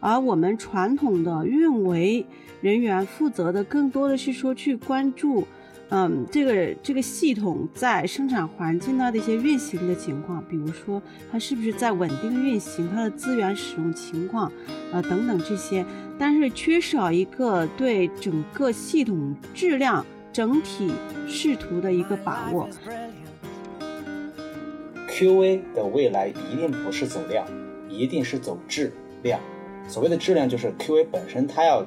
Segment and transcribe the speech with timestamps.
[0.00, 2.24] 而我们传统的运维
[2.60, 5.46] 人员负责的更多的是说去关注。
[5.88, 14.50] 嗯，这个这个系统在生产环境的一些运行的情况，比如说它是不是在稳定运行，它的资源使用情况，
[14.90, 15.86] 呃等等这些，
[16.18, 20.90] 但是缺少一个对整个系统质量整体
[21.28, 22.68] 视图的一个把握。
[25.08, 27.46] QA 的未来一定不是走量，
[27.88, 28.92] 一定是走质
[29.22, 29.38] 量。
[29.88, 31.84] 所谓的质量，就是 QA 本身它要。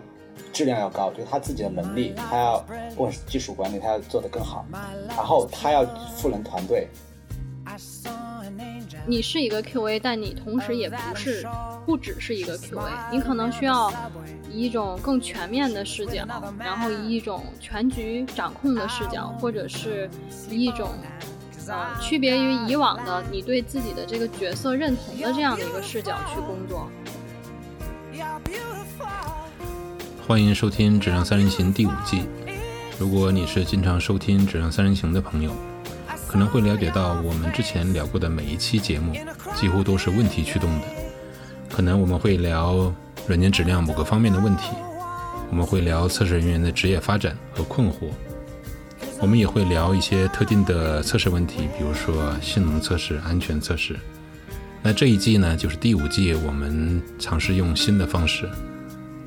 [0.53, 2.59] 质量要高，就是他自己的能力，他要
[2.95, 4.65] 不管是技术管理，他要做得更好，
[5.09, 5.85] 然后他要
[6.15, 6.87] 赋能团队。
[9.05, 11.45] 你是一个 QA，但你同时也不是，
[11.85, 13.91] 不只是一个 QA，你可能需要
[14.49, 16.25] 以一种更全面的视角，
[16.57, 20.09] 然后以一种全局掌控的视角，或者是
[20.49, 20.89] 以一种
[21.67, 26.89] 呃区别于以往的你对自己的这个角色认同的这样的一个视角去工作。
[30.29, 32.21] 欢迎收听《质量三人行》第五季。
[32.99, 35.51] 如果你是经常收听《质量三人行》的朋友，
[36.27, 39.11] 可能会了解到我们之前聊过的每一期节目
[39.55, 40.85] 几乎都是问题驱动的。
[41.67, 42.93] 可能我们会聊
[43.25, 44.67] 软件质量某个方面的问题，
[45.49, 48.11] 我们会聊测试人员的职业发展和困惑，
[49.19, 53.95] 我们也会聊一些特定的测试问题，比如说性能测试、安全测试。
[54.83, 58.47] 那这一季呢，就是第五季，我们尝试用新的方式。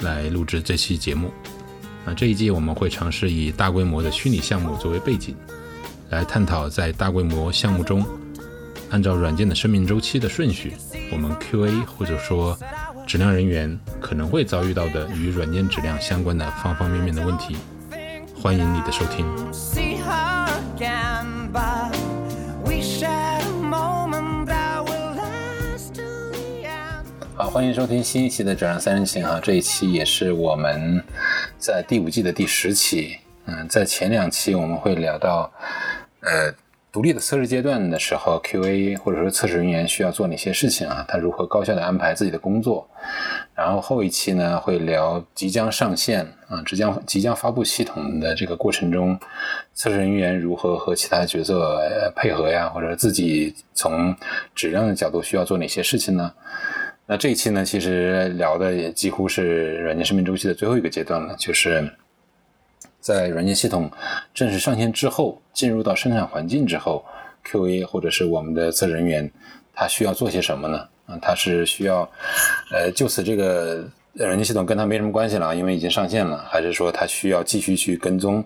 [0.03, 1.31] 来录制这期节目。
[2.05, 5.35] 那这一季我们会尝试以大规模的虚拟项目作为背景，
[6.11, 8.05] 来探讨在大规模项目中，
[8.91, 10.75] 按照软件的生命周期的顺序，
[11.13, 12.59] 我们 QA 或者说
[13.07, 17.57] 质量人员可能会遭遇到的与软件质量相关的方方面面的问题。
[18.35, 19.25] 欢迎你的收听。
[27.43, 29.41] 好，欢迎收听新一期的《转让三人行》啊！
[29.43, 31.03] 这一期也是我们
[31.59, 33.19] 在第五季的第十期。
[33.47, 35.53] 嗯，在前两期我们会聊到，
[36.21, 36.55] 呃，
[36.93, 41.05] 独立的测试阶段的时候，QA 或者说测试人员需要做哪些事情啊？
[41.09, 42.89] 他如何高效的安排自己的工作？
[43.57, 49.19] 然后后一期呢，会聊即将上线啊，即将即将发布系统的这个过程中，
[49.75, 51.83] 测试人员如何和其他角色
[52.15, 52.69] 配合呀？
[52.69, 54.15] 或者自己从
[54.55, 56.33] 质量的角度需要做哪些事情呢？
[57.05, 61.87] 那这一期呢，其实聊的也几乎是软件生命周期的最后一个阶段了，就是
[63.01, 63.91] 在软件系统
[64.33, 67.05] 正式上线之后，进入到生产环境之后
[67.45, 69.31] ，QA 或者是我们的测试人员，
[69.75, 70.89] 他需要做些什么呢？
[71.07, 72.09] 啊，他是需要，
[72.73, 73.85] 呃，就此这个
[74.15, 78.43] 软件系统跟他没什么关系了，因为已经上线了，还是说他需要继续去跟踪，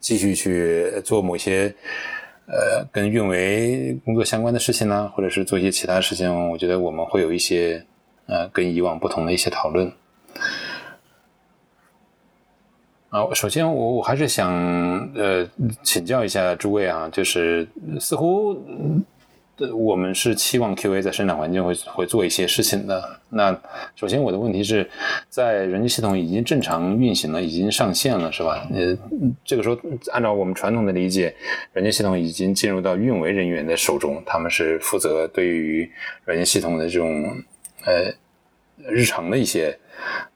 [0.00, 1.72] 继续去做某些
[2.46, 5.12] 呃跟运维工作相关的事情呢？
[5.14, 6.50] 或者是做一些其他事情？
[6.50, 7.84] 我觉得我们会有一些。
[8.28, 9.90] 呃，跟以往不同的一些讨论
[13.08, 14.52] 啊，首先我我还是想
[15.14, 15.48] 呃
[15.82, 17.66] 请教一下诸位啊，就是
[17.98, 18.54] 似乎
[19.74, 23.18] 我们是期望 QA 在生产环境会会做一些事情的。
[23.30, 23.58] 那
[23.96, 24.88] 首先我的问题是
[25.30, 28.68] 在人机系统已经正常运行了，已经上线了，是吧？
[28.74, 28.94] 呃，
[29.42, 29.78] 这个时候
[30.12, 31.34] 按照我们传统的理解，
[31.72, 35.90] 软件系统已经进入到运维人员的手中，他们是负责对于
[36.26, 37.42] 软件系统的这种。
[37.88, 38.12] 呃，
[38.86, 39.74] 日常的一些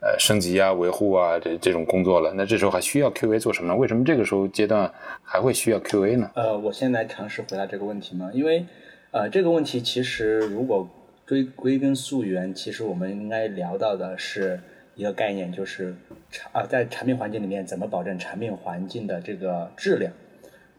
[0.01, 3.77] 呃升级啊、维护啊这这种工作了，那这时候还需要 QA 做什么呢？
[3.77, 4.91] 为什么这个时候阶段
[5.23, 6.31] 还会需要 QA 呢？
[6.35, 8.65] 呃，我先来尝试回答这个问题嘛，因为
[9.11, 10.89] 呃这个问题其实如果
[11.27, 14.59] 追归根溯源，其实我们应该聊到的是
[14.95, 15.95] 一个概念，就是
[16.31, 20.11] 产啊在产品环境里面怎么保证产品环境的这个质量。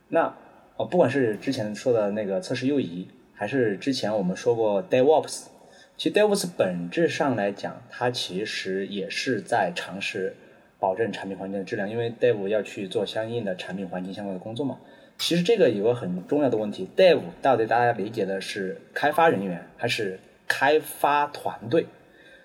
[0.10, 0.34] 那
[0.78, 5.53] 呃不管是之前说的那个测试右移，还是之前我们说过 DevOps。
[5.96, 10.36] 其实 DevOps 本质上来讲，它其实也是在尝试
[10.80, 14.80] 保证产品环境的质量，因为 Dev 要去做相应的产品环境相关的工作嘛。
[15.20, 21.86] 其实这个有个很重要的问题，Dev 到底大家理解的是开发人员还是开发团队？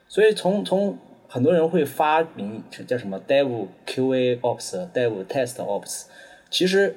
[0.07, 6.05] 所以从从很多人会发明叫什么 Dev QA Ops、Dev Test Ops，
[6.51, 6.95] 其实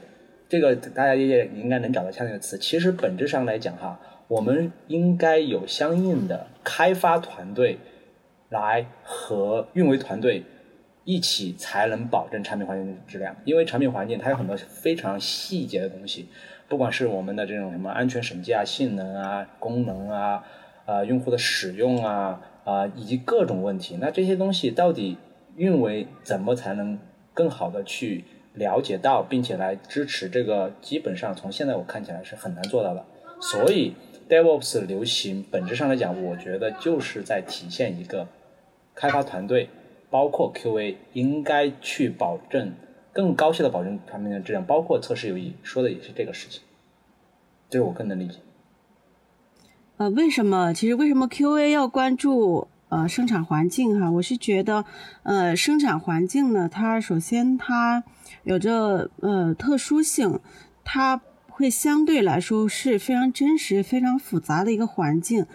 [0.49, 2.57] 这个大家也应该能找到相应的词。
[2.57, 3.99] 其实本质上来讲哈。
[4.31, 7.77] 我们应该有相应的开发团队
[8.47, 10.45] 来和运维团队
[11.03, 13.35] 一起，才能保证产品环境的质量。
[13.43, 16.29] 因为产品环境它有很多非常细节的东西，
[16.69, 20.41] 不管是我们的这种什么安全审计啊、性能啊、功能啊、
[20.85, 25.17] 啊用户的使用啊啊以及各种问题，那这些东西到底
[25.57, 26.97] 运维怎么才能
[27.33, 28.23] 更好的去
[28.53, 30.71] 了解到，并且来支持这个？
[30.81, 33.05] 基本上从现在我看起来是很难做到的，
[33.41, 33.93] 所以。
[34.31, 38.29] DevOps 流行，本质上来讲，我觉得就是在体现一个
[38.95, 39.67] 开发团队，
[40.09, 42.73] 包括 QA 应该去保证
[43.11, 46.61] 更高效的保证产品的质量，包括测试有益，说的也是这个事情，
[47.69, 48.35] 这是我更能理解。
[49.97, 50.73] 呃，为什么？
[50.73, 54.09] 其实为什么 QA 要关注呃生产环境哈？
[54.11, 54.85] 我是觉得，
[55.23, 58.05] 呃，生产环境呢，它首先它
[58.43, 60.39] 有着呃特殊性，
[60.85, 61.21] 它
[61.61, 65.45] 会相对来说是非常真实、非常复杂的一个环境。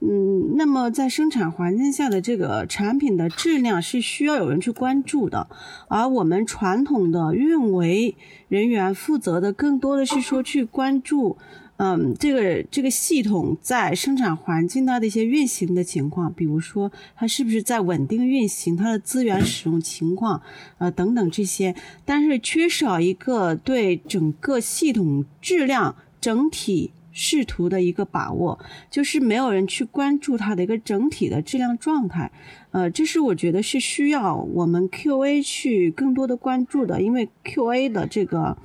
[0.00, 5.46] 嗯，那么在生产环境下的这个产品的质量是需要有人去关注的，
[5.86, 8.16] 而我们传统的运维
[8.48, 11.38] 人员负责的更多的是说去关注。
[11.78, 20.40] 嗯，这个这个系统在生产环境它的一些运行的情况，比如说它是不是在稳定运行，它的资源使用情况，
[20.78, 21.74] 呃等等这些，
[22.04, 32.30] 但是缺少一个对整个系统质量整体视图的一个把握，就是没有人去关注它的一个整体的质量状态，
[32.70, 38.56] 呃，这是我觉得是需要我们 QA 去更多的关注的，因为 QA 的这个。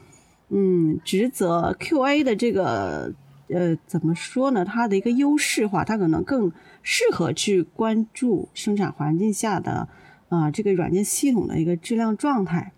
[0.50, 3.14] 嗯，职责 QA 的这个
[3.50, 4.64] 呃，怎么说呢？
[4.66, 6.52] 它的一个优势化，它可能更
[6.82, 9.88] 适合去关注生产环境下的
[10.30, 12.72] 啊这个软件系统的一个质量状态。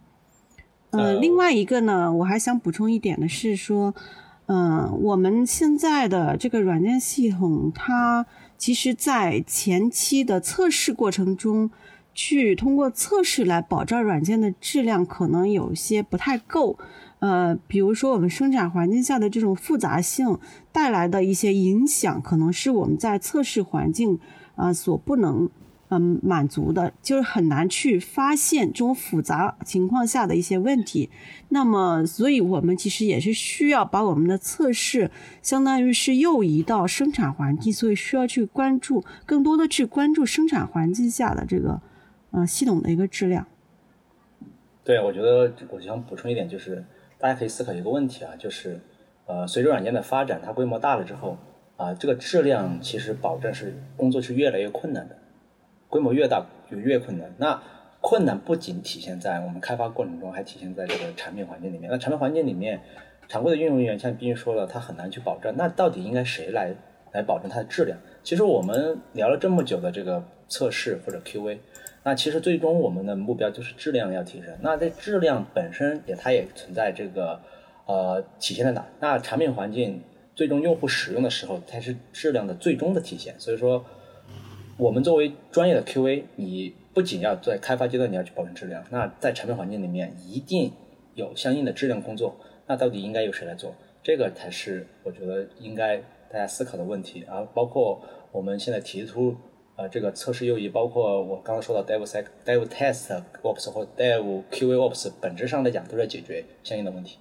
[0.91, 3.93] 呃，另外一个呢，我还想补充一点的是说，
[4.47, 8.25] 嗯，我们现在的这个软件系统，它
[8.57, 11.69] 其实在前期的测试过程中，
[12.15, 16.79] 去通过测试来保障软件的质量，可能有些不太够。
[17.19, 20.39] 呃，比如说我们生产环境下的这种复杂性
[20.71, 24.17] 带来的一些影响，可能是我们在测试环境
[24.55, 25.49] 啊所不能
[25.89, 31.09] 嗯满足的，就是很难去发现这种复杂情况下的一些问题。
[31.49, 35.11] 那么，所以我们其实也是需要把我们的测试，
[35.41, 41.81] 相当于是又移到生产环境，所以需要去关注更多的去关注生产环境下的这个
[42.31, 43.45] 呃系统的一个质量。
[44.85, 46.85] 对，我觉得我想补充一点就是。
[47.19, 48.79] 大家可以思考一个问题啊，就是，
[49.25, 51.37] 呃，随着软件的发展，它规模大了之后，
[51.75, 55.17] 啊，这个质量其实保证是工作是越来越困难的，
[55.89, 57.29] 规模越大就越困难。
[57.37, 57.61] 那
[57.99, 61.91] 困难不仅体现在我们开发过程中，还体现在这个产品环境里面。
[61.91, 62.79] 那产品环境里面，
[63.27, 65.53] 常规的运营人员像冰玉说了，他很难去保证。
[65.57, 66.73] 那到底应该谁来
[67.11, 67.99] 来保证它的质量？
[68.23, 71.57] 其实我们聊了这么久的这个测试或者 QA。
[72.09, 74.51] 那其实最终我们的目标就是质量要提升。
[74.61, 77.39] 那这质量本身也它也存在这个
[77.85, 78.83] 呃体现在哪？
[78.99, 80.01] 那产品环境
[80.33, 83.35] 最终用户使用的时候，才是质量的最终的体现。
[83.37, 83.85] 所以说，
[84.75, 90.71] 我们作为专业的 QA，你不仅要在开发阶段你要去保证质量，那在产品环境里面一定
[91.13, 92.35] 有相应的质量工作。
[92.65, 93.75] 那到底应该由谁来做？
[94.01, 95.97] 这个才是我觉得应该
[96.31, 97.23] 大家思考的问题。
[97.29, 98.01] 啊，包括
[98.31, 99.35] 我们现在提出。
[99.79, 107.17] 呃，这个测试诱移包括我刚刚说到 Dev Sec、Dev Test Ops 或 Dev QA Ops，本质上来讲都在解决相应的问题。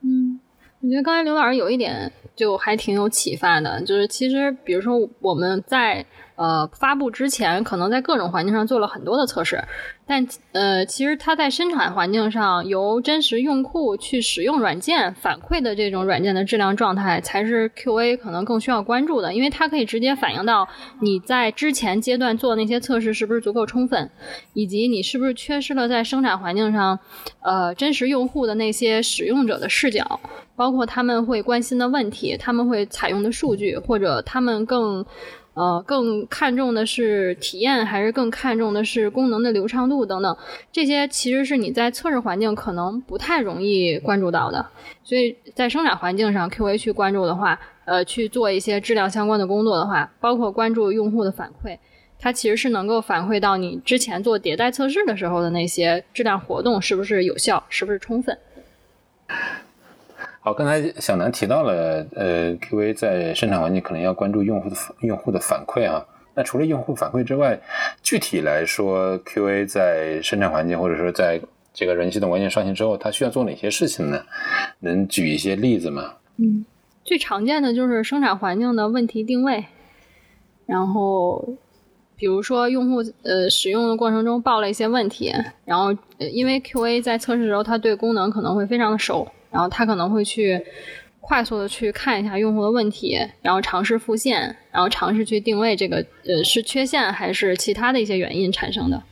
[0.00, 0.40] 嗯，
[0.80, 6.04] 我觉得刚才刘老师有一点就还挺有启发的，就是其实比如说我们在。
[6.38, 9.60] 呃，发布之前可能在各种环境上做了很多的测试，
[10.06, 20.68] 但呃，其实它在生产环境上由真实用户去使用软件反馈的这种软件的质量状态，才是 QA 可能更需要关注的，因为它可以直接反映到
[21.00, 24.08] 你在之前阶段做那些测试是不是足够充分，
[24.52, 27.00] 以及你是不是缺失了在生产环境上，
[27.42, 30.20] 呃，真实用户的那些使用者的视角，
[30.54, 35.04] 包括他们会关心的问题，他们会采用的数据，或者他们更。
[35.58, 40.36] 呃，更看重的是体验，还是更看重的是功能的流畅度等等？
[40.70, 44.64] 这些其实是你在测试环境可能不太容易关注到的。
[45.02, 51.76] 所以在生产环境上，QA 去关注的话，呃，去做一些质量相关的工作的话，包括关注用户的反馈，
[52.20, 58.38] 它其实是能够反馈到你之前做迭代测试的时候的那些质量活动是不是有效，是不是充分。
[60.40, 66.04] 好，刚才小南提到了，呃，QA 在生产环境可能要关注用户的用户的反馈啊。
[66.34, 67.60] 那除了用户反馈之外，
[68.02, 71.40] 具体来说，QA 在生产环境或者说在
[71.74, 74.22] 这个人系统完全上线之后，它需要做哪些事情呢？
[74.78, 76.14] 能举一些例子吗？
[76.36, 76.64] 嗯，
[77.04, 79.64] 最常见的就是生产环境的问题定位，
[80.66, 81.56] 然后
[82.16, 85.32] 比如说用户呃使用的过程中报了一些问题，
[85.64, 89.26] 然后因为 QA 在测试的时候，他对功能可能会非常的熟。
[89.50, 90.60] 然后他可能会去
[91.20, 99.02] 快速的去看一下用户的问题，然后尝试复现，然后尝试去定位这个呃是缺陷还是其他的一些原因产生的，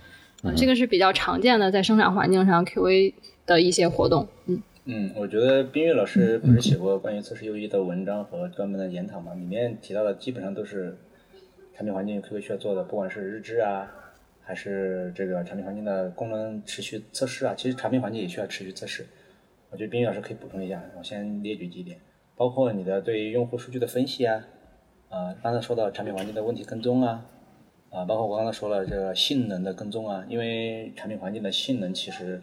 [0.57, 3.13] 这个是比较常见的在生产环境上 QA
[3.45, 4.27] 的一些活动。
[4.47, 9.35] 嗯嗯，我觉得冰玉老师不是写过关于测试优异的文章和专门的研讨吗？
[9.35, 10.97] 里面提到的基本上都是
[11.75, 13.91] 产品环境 QA 需要做的，不管是日志啊，
[14.45, 19.05] 还是这个产品环境的功能持续测试啊，其实产品环境也需要持续测试。
[19.71, 21.99] 我觉得冰雨老师可以补充一下，我先列举几点，
[22.37, 24.47] 包括你的对用户数据的分析啊，
[25.09, 27.27] 啊，刚才说到产品环境的问题跟踪啊，
[27.91, 32.41] 啊，包括我刚才说了这个性能的跟踪啊，因为产品环境的性能其实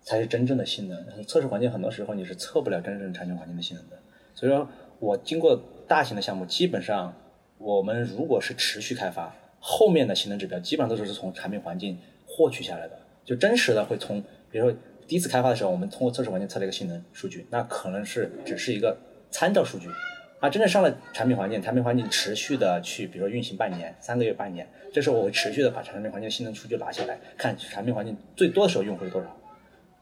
[0.00, 3.98] 才是真正的性能，测试环境很多时候你是测不了真正产品环境的性能的。
[4.34, 4.66] 所以说
[4.98, 7.14] 我经过大型的项目，基本上
[7.58, 14.76] 我们如果是持续开发，后面的性能指标基本上都是从产品环境获取下来的，就真实的会从，比如说。
[15.06, 18.96] 第一次开发的时候，我们通过测试环境测了一个性能数据，那可能是只是一个
[19.30, 19.88] 参照数据。
[20.38, 29.34] 啊，真正上了产品环境，产品环境持续的去，比如说运行半年、三个月、半年，这时候我会持续的把产品环境性能数据拿下来，看产品环境最多的时候用户是多少，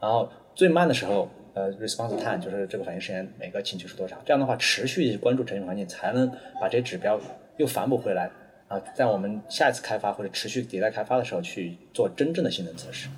[0.00, 4.20] 然后最慢的时候，呃，response time 就是这个反应时间，每个请求是多少。
[4.26, 6.28] 这样的话，持续关注产品环境，才能
[6.60, 7.20] 把这些指标
[7.58, 8.28] 又反哺回来，
[8.66, 13.08] 啊，在我们下一次开发或者持续迭代开发的时候去做真正的性能测试，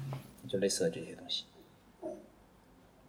[0.46, 1.44] 就类似的这些东西。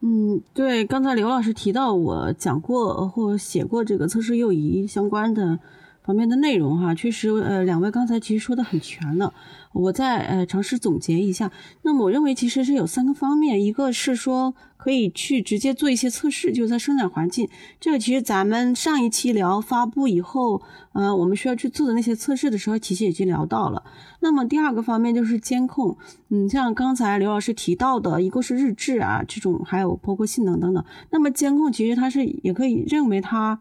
[0.09, 5.59] 嗯，对，刚才刘老师提到我讲过或写过这个测试右移相关的
[6.01, 9.33] 方面的内容哈，确实，呃，两位刚才其实说的很全了。
[9.73, 20.62] 我再呃尝试总结一下，那么我认为其实是有三个方面，一个是说可以去直接做一些测试，就是在生产环境，这个其实咱们上一期聊发布以后，
[20.93, 23.84] 呃，我们需要去做的那些测试的时候，其实已经聊到了。
[24.22, 25.98] 那么第二个方面就是监控，
[26.29, 30.84] 嗯，像刚才刘老师提到的，一个是日志啊这种，还有包括性能等等。
[31.10, 33.60] 那么监控其实它是也可以认为它。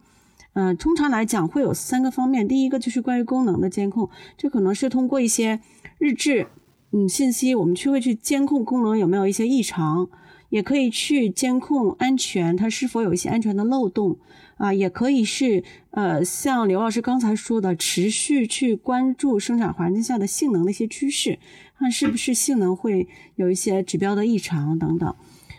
[0.59, 2.49] 嗯，通常来讲会有三个方面。
[2.49, 4.09] 第一个就是关于功能的监控，
[4.39, 5.61] 这可能是通过一些
[5.99, 6.47] 日志，
[6.93, 10.09] 嗯，信息，我们去会去监控功能有没有一些异常，
[10.57, 14.17] 也可以去监控安全，它是否有一些安全的漏洞
[14.57, 21.39] 啊，也可以是呃，像刘老师刚才说的，持续去关注生产环境下的性能的一些趋势，
[21.79, 25.15] 看是不是性能会有一些指标的异常等等。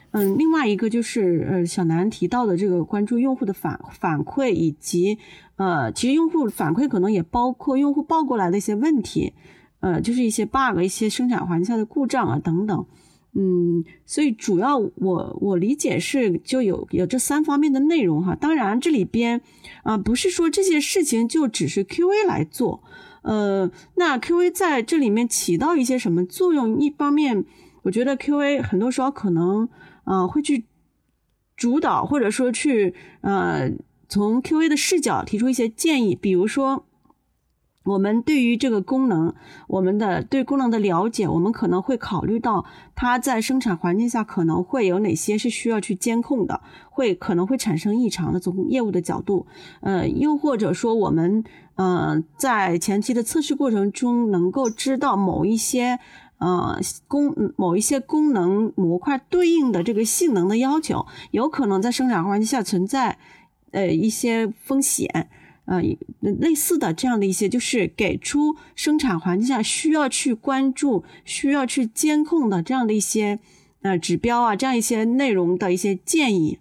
[0.10, 5.20] 嗯，另外一个就是呃，小南提到的这个关注用户的反反馈，以及
[5.58, 9.34] 呃，其实用户反馈可能也包括用户报过来的一些问题，
[9.80, 12.88] 呃，就是一些 bug、一些生产环境下的故障啊等等。
[13.38, 18.36] 嗯，所以主要我我理解是就有有这三方面的内容哈。
[18.36, 19.42] 当然这里边
[19.84, 22.82] 啊，不是说这些事情就只是 QA 来做，
[23.22, 26.80] 呃，那 QA 在这里面起到一些什么作用？
[26.80, 27.46] 一方面，
[27.84, 29.70] 我觉得 QA 很多时候可能。
[30.08, 30.64] 啊，会去
[31.58, 33.70] 主导，或者说去呃，
[34.08, 36.16] 从 QA 的视角提出一些建议。
[36.16, 36.87] 比如说，
[37.88, 39.34] 我们对于这个功能，
[39.68, 42.66] 我们的对功能的了解，我们可能会考虑到
[42.96, 48.40] 它在生产环境下可能会有哪些是需要去监控的，会可能会产生异常的。
[48.40, 49.48] 从业务的角度，
[49.82, 51.44] 呃，又或者说我们
[51.76, 56.00] 呃在前期的测试过程中，能够知道某一些。
[56.40, 63.18] 呃，功某一些功能模块对应的这个性能的要求，有可能在生产环境下存在
[63.72, 65.32] 呃一些风险，
[65.68, 65.80] 呃
[66.20, 73.40] 类似的这样的一些，就是给出生产环境下需要去关注、需要去监控的这样的一些
[73.84, 76.58] 呃指标啊，这样一些内容的一些建议。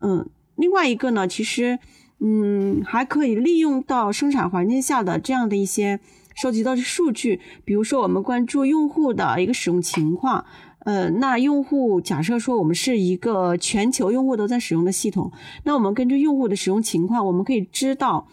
[0.00, 1.78] 嗯，另外一个呢，其实
[2.20, 6.00] 嗯还可以利用到生产环境下的这样的一些。
[6.36, 10.46] 收集到的数据，比如说我们关注用户的一个使用情况，
[10.84, 15.30] 呃，那用户假设说我们是一个全球用户都在使用的系统，
[15.64, 18.28] 那我们根据用户的使用情况，我们可以知道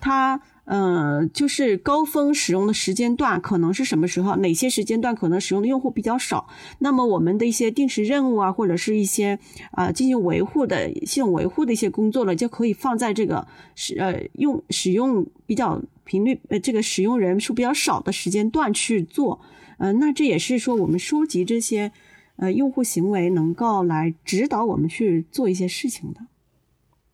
[0.00, 6.46] 他，呃，就是高峰使用的时间段可能是什么时候，哪些时间段可能使用的用户比较少，
[6.78, 9.38] 那么我们的一些定时任务啊，或者是一些
[9.72, 15.80] 啊进行维护的系统维护的一些工作呢，就可以放在这个使呃用使用比较。
[16.08, 19.38] 频率呃，这个使用人数比较少的时间段去做，
[19.78, 21.90] 呃，那这也是说我们收集这些
[22.36, 26.20] 呃用户行为，能够来指导我们去做一些事情的。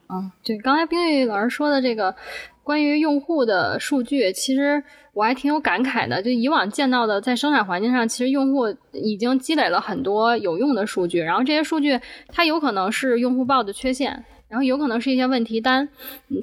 [0.07, 2.15] 啊，对，刚才冰玉老师说的这个
[2.63, 6.23] 关于用户的数据，其实我还挺有感慨的。
[6.23, 14.25] 就以往见到的，在生产环境上，其实用户已经积累了很多有用的数据，然后这些数据它有可能是用户报的缺陷。
[14.47, 15.89] 然后有可能是一些问题单，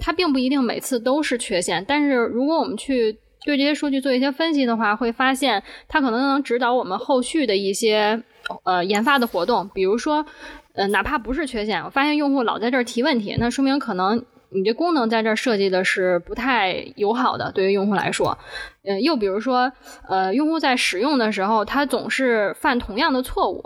[0.02, 1.86] 它并不一定每次都是缺陷。
[1.88, 8.24] 但是如果我们去对这些数据做一些分析的话，会发现它可能能指导我们后续的一些
[8.64, 9.70] 呃研发的活动。
[9.74, 10.26] 比如说，
[10.74, 18.38] 呃，哪怕不是缺陷，我发现用户老在这儿提问题，那说明可能你这功能在这儿设计的是不太友好的，对于用户来说。
[18.84, 19.72] 嗯，又比如说，
[20.08, 23.64] 呃，用户在使用的时候，他总是犯同样的错误，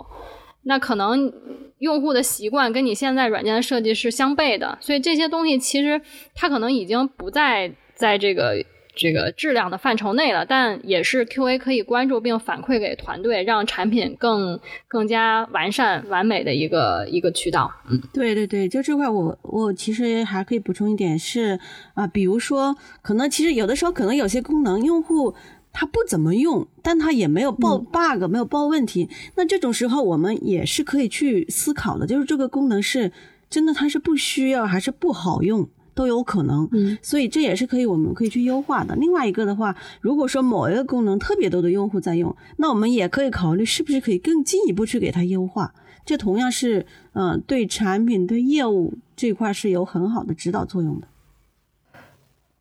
[0.62, 1.32] 那可能。
[1.78, 6.00] 用户的习惯跟你现在软件的设计是相悖的，所以这些东西其实
[6.34, 8.64] 它可能已经不再在这个
[8.96, 17.70] 这个质量的范畴内了，但也是 QA 可以关注并反馈给团队，让产品更更加完善、完美的一个一个渠道。
[17.88, 21.60] 嗯，对对对，就这块我我其实还可以补充一点是
[21.94, 25.34] 啊，比如说可能其实有的时候可能有些功能用户。
[25.78, 29.10] 他不怎么用，但他也没有报 bug，没有报问题。
[29.34, 33.12] 那这种时候，我们也是可以去思考的，就是这个功能是
[33.50, 36.68] 真的，它是不需要还是不好用都有可能。
[36.70, 38.94] 嗯，所以这也是可以，我们可以去优化的。
[38.94, 45.74] 另外一个的话，如果说某一个功能特别多的用户在用，那我们也可以考虑是不是可以更进一步去给它优化。
[46.04, 51.08] 这同样是，嗯，对产品、对业务这块是有很好的指导作用的。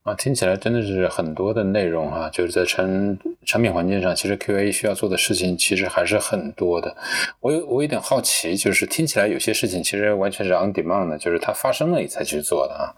[0.04, 2.30] 啊，听起来真的是很多的内容啊！
[2.30, 6.96] 就是在产产品环境上，其实 QA 需要做的事情其实还是很多的。
[7.40, 12.94] 我有我有点好奇，就是听起来有些事情其实完全是 on demand 的，就是它发生了你才去做的啊。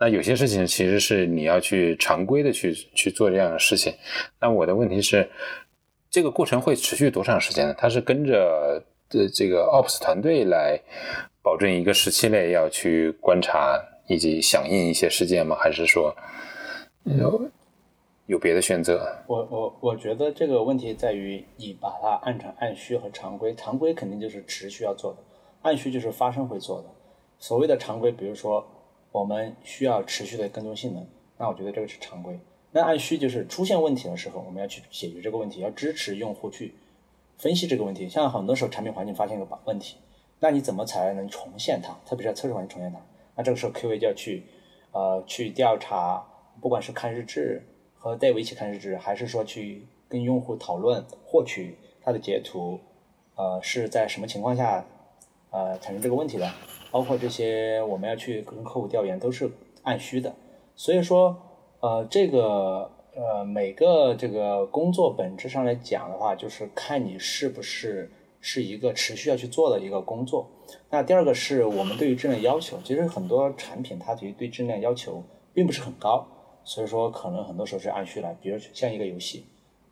[0.00, 3.92] 那有些事情其实是你要去常规的去去做这样的事情。
[4.40, 5.28] 那我的问题是，
[6.10, 7.74] 这个过程会持续多长时间呢？
[7.76, 10.80] 它是跟着的这个 Ops 团队来
[11.42, 13.82] 保证一个时期内要去观察。
[14.10, 15.54] 以及响应一些事件吗？
[15.54, 16.16] 还是说
[17.04, 17.50] 有
[18.24, 19.06] 有别的选择？
[19.26, 25.18] 我我我觉得这个问题在于你把它按成按需和常规，常规肯定就是持续要做的，
[25.60, 26.88] 按需就是发生会做的。
[27.38, 28.66] 所谓的常规，比如说
[29.12, 31.06] 我们需要持续的跟踪性能，
[31.38, 32.38] 那我觉得这个是常规。
[32.70, 36.74] 那按需就是出现问题的时候，我们要去解决这个问题，要支持用户去
[37.38, 38.08] 分析这个问题。
[38.08, 39.96] 像很多时候产品环境发现一个问题，
[40.40, 41.96] 那你怎么才能重现它？
[42.06, 43.00] 特别是测试环境重现它？
[43.34, 44.44] 那这个时候，QA 就要去，
[44.92, 46.26] 呃，去调查，
[46.60, 47.62] 不管是看日志
[47.96, 52.78] 和 Dev 一起看日志，还是说去跟用户讨论，获取他的截图，
[53.36, 54.84] 呃，是在什么情况下，
[55.50, 56.50] 呃，产生这个问题的？
[56.90, 59.50] 包括这些我们要去跟客户调研，都是
[59.82, 60.34] 按需的。
[60.74, 61.36] 所以说，
[61.80, 70.48] 呃，这个，呃，每个这个工作本质上来讲的话，就是看你是不是是一个持续要去做的一个工作。
[70.90, 76.26] 那第二个是我们对于质量要求，其实很多产品它其实对质量要求并不是很高，
[76.64, 78.36] 所以说可能很多时候是按需来。
[78.40, 79.44] 比如像一个游戏，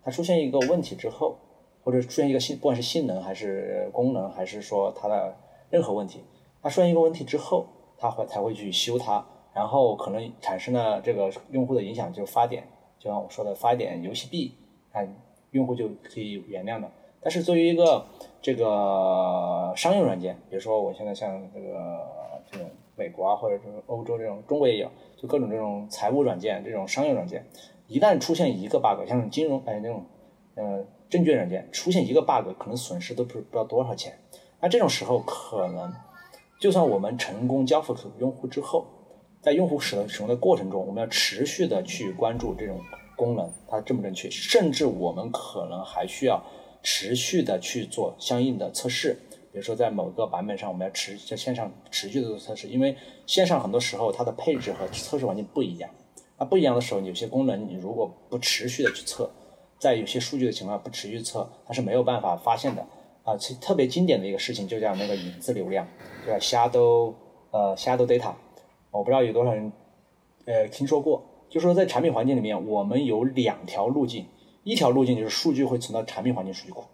[0.02, 1.36] 它出现一个问题之后，
[1.82, 5.36] 或者出现一个性，不管是性能还是功能，还是说它的
[5.70, 6.22] 任何问题，
[6.62, 7.66] 它出现一个问题之后，
[7.98, 9.24] 它会才会去修它，
[9.54, 14.54] 然后可能产生了这个用户的影响，就发点，就像我说的发点游戏币，
[14.92, 15.02] 啊，
[15.50, 16.90] 用户就可以原谅的。
[17.20, 18.06] 但是作为一个
[18.40, 22.06] 这个商用软件，比如说我现在像这个
[22.50, 27.44] 这种美国啊，或者是欧洲这种，中国也有，就各种这种财务软件，这种商用软件，
[27.88, 30.04] 一旦出现一个 bug，像金融哎那种
[30.54, 34.16] 呃证券软件出现一个 bug，可能损失都不不知道多少钱。
[34.60, 35.92] 那这种时候，可能
[36.60, 38.86] 就算我们成功交付给用户之后，
[39.40, 42.80] 在用户使使用的过程中，我们要持续的去关注这种
[43.16, 46.42] 功能它正不正确，甚至我们可能还需要。
[46.88, 49.18] 持续的去做相应的测试，
[49.50, 55.90] 比如说在某个版本上，我们要持在线上持续的做测试，因为线上很多时候它的配置和测试环境不一样。
[56.38, 59.28] 那不一样的时候，有些功能你如果不持续的去测，
[59.80, 62.86] 在有些数据的情况下不持续测，它是没有办法发现的。
[63.26, 65.86] 啊，其特别经典的一个事情就叫那个影子流量，
[66.24, 67.12] 对吧？Shadow
[67.50, 68.32] 呃 Shadow Data，
[68.90, 69.72] 我不知道有多少人
[70.46, 74.26] 呃听说过，就说在产品环境里面，我们有两条路径。
[74.62, 76.84] 一条路径就是数据会存到产品环境数据库，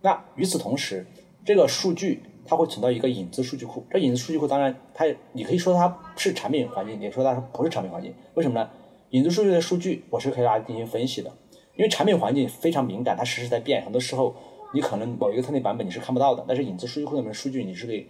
[0.00, 1.06] 那与此同时，
[1.44, 3.84] 这个数据它会存到一个影子数据库。
[3.90, 8.14] 这影子数据库当然它你可以说它是产品环境，也说它不是产品环境。
[8.32, 8.70] 为什么呢？
[9.10, 11.30] 影子数据的数据我是可以来进行分析的，
[11.76, 14.34] 因为产品环境非常敏感，它实时在变，很多时候
[14.72, 18.06] 你可能某一个特定版本你是看不到的，但是影子数据库里面数据你是可以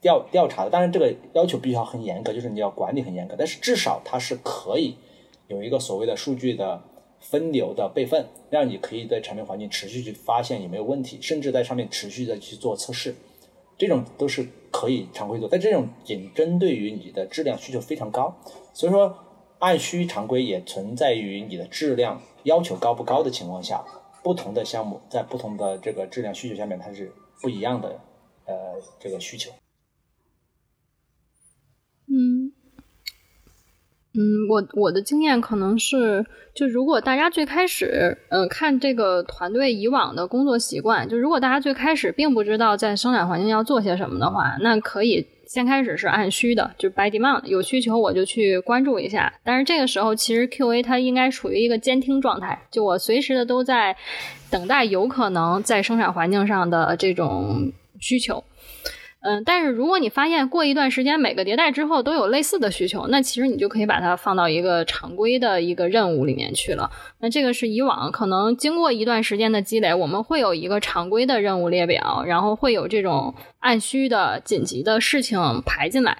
[0.00, 0.70] 调调查的。
[0.70, 4.96] 当然这个要求必须要很严格，就是你要管理很严格，但是至少它是可以
[5.48, 6.82] 有一个所谓的数据的。
[7.22, 13.14] 分流的备份，让你可以在产品环境持续去发现有没有问题，甚至在上面持续的去做测试，
[13.76, 15.46] 这种都是可以常规做。
[15.46, 18.34] 但这种仅针对于你的质量需求非常高，
[18.72, 19.14] 所以说
[19.58, 23.84] 按需常规也存在于你的质量要求高不高的情况下，
[24.22, 27.88] 不同的项目在不同的这个质量需求下面，它是不一样的
[28.46, 28.54] 呃
[28.98, 29.50] 这个需求。
[32.06, 32.52] 嗯。
[34.12, 49.34] 嗯，我我的经验可能是，就如果大家最开始，嗯，看这个团队以往的工作习惯，就如果大家最开始并不知道在生产环境要做些什么的话，那可以先开始是按需的，就是 by demand，有需求我就去关注一下。
[49.42, 53.96] 但是这个时候，其实 QA 它应该处于一个监听状态，就我随时的都在
[54.48, 58.44] 等待有可能在生产环境上的这种需求。
[59.22, 66.90] 嗯，但是如果你发现过一段时间每个迭代之后都有类似的需求，那其实你就可以把它放到一个常规的一个任务里面去了。
[67.20, 76.16] 那这个是以往可能经过一段时间的积累，我们会有一个常规的任务列表，然后会有这种按需的紧急的事情排进来。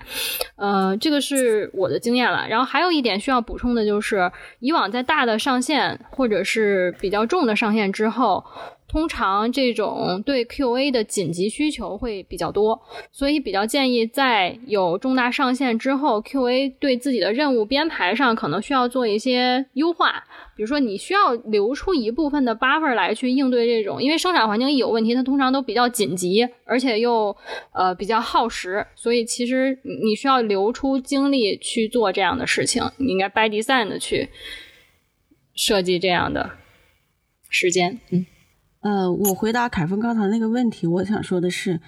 [0.56, 2.46] 呃，这个是我的经验了。
[2.48, 8.44] 然后还有一点需要补充的就是，以往在大的上线或者是比较重的上线之后。
[8.90, 20.24] 通常这种对 QA 的紧急需求会比较多，所以比较建议在有重大上线之后，QA 对自己的任务编排上可能需要做一些优化。
[20.56, 27.34] 比如说，你需要留出一部分的 buffer 来去应对这种，因为生产环境一有问题，它通常都比较紧急，而且又
[27.72, 32.82] 呃比较耗时，所以其实你需要留出精力去做这样的事情。
[32.96, 34.28] 你应该 by design 的去
[35.54, 36.50] 设计这样的
[37.48, 38.26] 时间，嗯。
[38.80, 41.80] 呃，我回答凯峰刚才那个问题，我想说的是，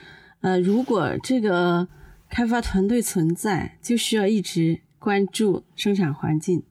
[0.42, 1.88] 呃，如果这个
[2.28, 6.62] 开发团队存在，就需要一直关注生产环境，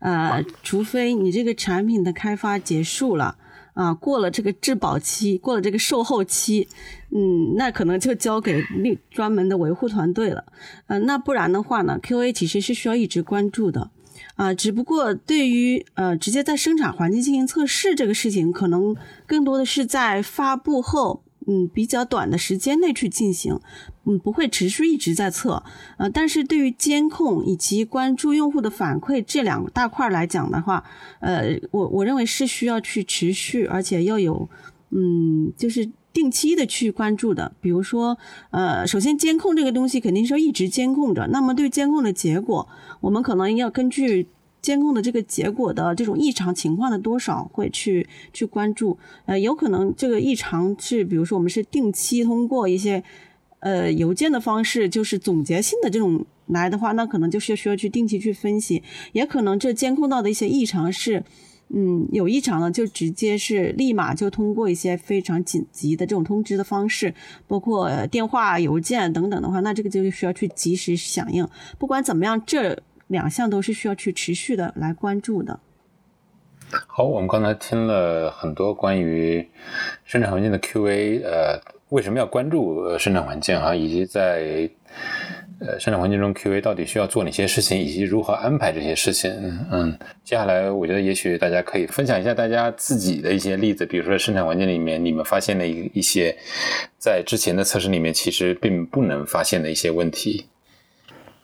[0.00, 3.36] 呃，除非你这个产品的开发结束了，
[3.74, 6.66] 啊，过了这个质保期，过了这个售后期，
[7.10, 10.44] 嗯，那可能就交给另专门的维护团队了，
[10.88, 13.92] 呃，那不然的话呢，QA 其实是需要一直关注的。
[14.38, 18.94] 啊，只不过对于呃直接在生产环境进行测试这个事情，可能
[19.26, 23.58] 更多的是在发布后，嗯，比较短的时间内去进行，
[24.04, 25.64] 嗯，不会持续一直在测。
[25.96, 30.84] 呃，但是对于监控以及关注用户的反馈这两大块来讲的话，
[31.18, 34.48] 呃，我我认为是需要去持续，而且要有，
[34.90, 37.52] 嗯，就是定期的去关注的。
[37.60, 38.18] 比如说，
[38.50, 42.68] 呃，首先监控这个东西肯定是要一直监控着，那么对监控的结果。
[43.00, 44.26] 我们可能要根据
[44.60, 48.98] 监控的这个结果的这种异常情况的多少，会去去关注。
[49.26, 53.04] 呃，有可能这个异常是，比如说我们是定期通过一些
[53.60, 58.82] 呃邮件的方式，就是总结性的这种来的话，那可能就是需要去定期去分析。
[59.12, 61.22] 也可能这监控到的一些异常是，
[61.70, 67.14] 嗯，有异常了，就直接是立马就通过一些非常紧急的这种通知的方式，
[67.46, 71.46] 包括电话、邮件等等的话，那这个就需要去及时响应。
[71.78, 75.60] 不管怎么样，这两项都是需要去持续的来关注的。
[76.86, 79.48] 好，我们刚才听了很多关于
[80.04, 83.74] 生产环境的 QA，呃，为什么要关注生产环境啊？
[83.74, 84.68] 以及在
[85.60, 89.30] 呃生产环境中 QA 到底需要做哪些事情，以及如何安排这些事情？
[89.70, 96.36] 嗯，接下来我觉得也许大家可以分享一下大家自己的一些例子，比如说生产环境里面你们发现的一一些
[96.98, 100.46] 在之前的测试里面其实并不能发现的一些问题。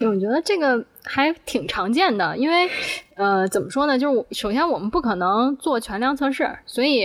[0.00, 2.68] 我觉得这个还挺常见的，因为，
[3.14, 3.98] 呃，怎么说呢？
[3.98, 7.04] 就是首先我们不可能做全量测试，所以，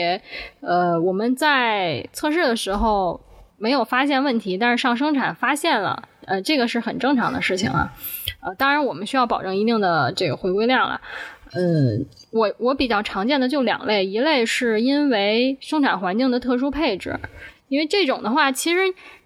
[0.59, 3.21] 呃，我们在测试的时候
[3.59, 7.93] 没有发现问题，但是上生产发现了，呃，这个是很正常的事情啊。
[8.41, 10.99] 呃，当然我们需要保证一定的这个回归量了。
[11.53, 17.19] 嗯，我我比较常见的就两类，一类是因为生产环境的特殊配置，
[17.67, 18.79] 因为这种的话其实。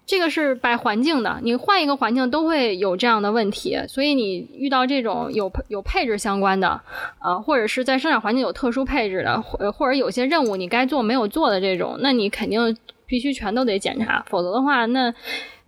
[0.06, 6.78] 这个是摆环境的，你换一个环境都会有这样的问题，所以你遇到这种有有配置相关的，
[7.18, 12.76] 啊，或者是在生产环境有特殊配置的，或或者有些任务你该做没有做的这种，那你肯定
[13.14, 15.14] 必须全都得检查，否则的话那。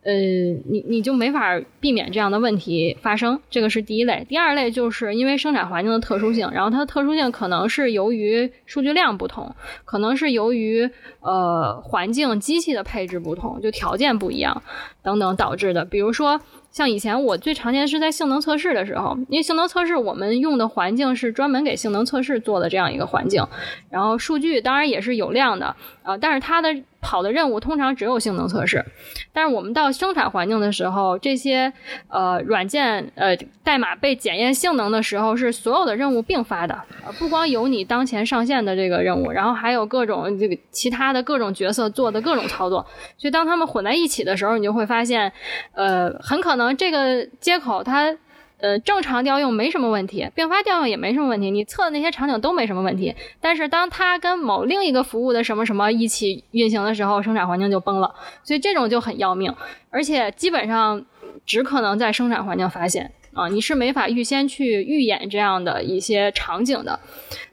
[0.06, 4.24] 呃，你你就没法避免这样的问题发生，这个是第一类。
[4.28, 9.52] 第二类就是因为生产环境的特殊性，然后它的特殊性可能是由于数据量不同，
[9.84, 14.62] 可能是由于呃环境机器的配置不同，就条件不一样
[15.02, 15.84] 等等导致的。
[15.84, 16.40] 比如说。
[16.76, 23.42] 像以前我最常见是在性能测试的时候，因为性能测试我们用的环境是专门给性能测试做的这样一个环境，
[23.88, 26.68] 然后数据当然也是有量的啊，但是它的
[27.00, 28.84] 跑的任务通常只有性能测试。
[29.32, 31.72] 但是我们到生产环境的时候，这些
[32.08, 33.34] 呃软件呃
[33.64, 42.84] 代码被检验性能的时候，是所有的任务并发的呃，不光有你当前上线的这个任务，然后还有各种这个其他的各种角色做的各种操作，
[43.16, 45.32] 所以当他们混在一起的时候，你就会发现
[45.72, 46.65] 呃很可能。
[46.74, 48.16] 这个接口它
[48.58, 53.14] 呃正常调用没什么问题，并发调用也没什么问题，你测的那些场景都没什么问题。
[53.40, 58.14] 但是当它跟某另一个服务的什么什么一起运行的时候，生产环境就崩了。
[58.42, 59.54] 所以这种就很要命，
[59.90, 61.04] 而且基本上
[61.44, 66.98] 只可能在生产环境发现啊，你是没法预先去预演这样的一些场景的。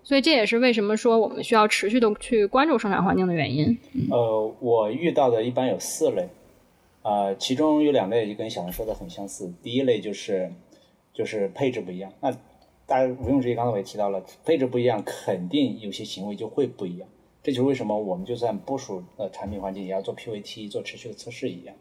[0.06, 3.78] 所以这也是为什么说我们需要持续的去关注生产环境的原因。
[4.12, 6.28] 呃，我遇到的一般有四类。
[7.04, 9.54] 啊，其中有两类就跟小杨说的很相似。
[9.62, 10.52] 第一类就是
[11.14, 12.32] 就是配置不一样，那
[12.88, 17.08] 大家毋庸置疑，刚才我也提到了，配置不一样，肯定有些行为就会不一样。
[17.44, 21.76] 这就是为什么我们就算部署呃产品环境，也要做 PVT 做持续的测试一样。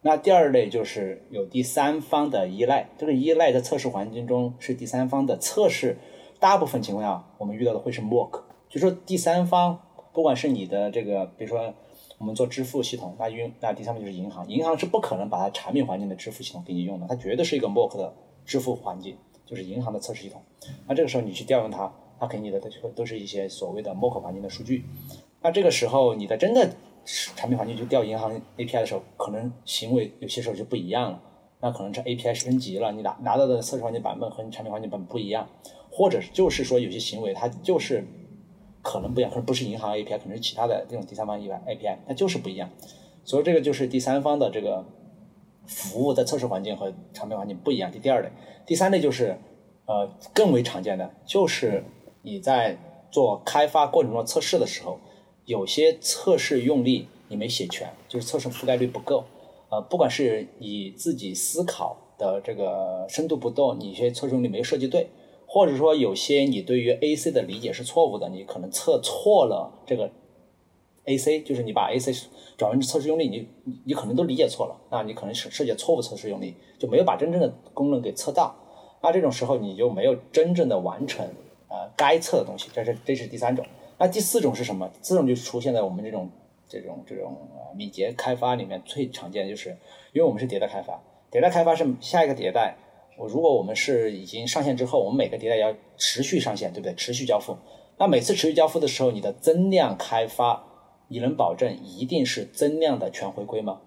[0.00, 5.96] 那第二类就是有第三方的依赖，这个依赖在测试环境中是第三方的测试，
[6.40, 9.80] 大部分情况下我们遇到的会是 mock，就说第三方
[10.12, 11.74] 不管是你的这个，比如说
[12.22, 18.14] 我们做支付系统，那运那第三方就是银行，银行是不可能把它产品环境的支付系统给你用的，它绝对是一个 mock 的
[18.46, 20.40] 支付环境，就是银行的测试系统。
[20.86, 24.84] 那这个时候你去调用它，它给你的都都是一些所谓的 mock 环境的数据。
[25.40, 26.70] 那这个时候你的真的
[27.34, 31.20] 产品环境去调银行 API 的时候，可能行为有些时候就不一样了。
[31.60, 35.48] 那可能是 API 升级了，你拿拿到的测试环境版本和你产品环境版本不一样，
[35.90, 38.06] 或者就是说有些行为它就是
[38.82, 42.68] 可能不一样，可能不是银行 API，可能是其他的这种第三方以外 API，它就是不一样。
[43.24, 44.84] 所以这个就是第三方的这个
[45.66, 47.90] 服务的测试环境和产品环境不一样。
[47.90, 48.28] 第第二类，
[48.66, 49.38] 第三类就是
[49.86, 51.84] 呃更为常见的，就是
[52.22, 52.76] 你在
[53.10, 54.98] 做开发过程中测试的时候。
[55.44, 59.24] 有些测试用例你没写全，就是测试覆盖率不够。
[59.70, 65.08] 呃，不管是你自己思考的这个深度不够，你一些测试用例没设计对，
[65.54, 70.10] 或者说有些你对于 AC 的理解是错误的，你可能测错了这个
[71.04, 72.10] AC，就是你把 AC
[72.56, 73.46] 转换成测试用力，你
[73.84, 78.56] 你可能都理解错了，那你可能是设计错误测试用力，就没有把真正的功能给测到。
[79.02, 81.26] 那这种时候你就没有真正的完成
[81.68, 83.62] 呃该测的东西，这是这是第三种。
[83.98, 84.90] 那第四种是什么？
[85.02, 86.30] 这种就出现在我们这种
[86.66, 89.76] 这种这种呃敏捷开发里面最常见的就是，
[90.14, 92.78] 因为我们是迭代开发，迭代开发是下一个迭代。
[93.16, 96.94] 我如果我们是已经上线之后，我们每个迭代要持续上线，对不对？
[96.94, 97.56] 持续交付。
[97.98, 100.64] 那每次持续交付的时候，你的增量开发，
[101.08, 103.80] 你能保证一定是增量的全回归吗？